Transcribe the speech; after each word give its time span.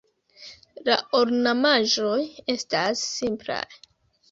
La 0.87 0.95
ornamaĵoj 1.19 2.17
estas 2.57 3.07
simplaj. 3.13 3.63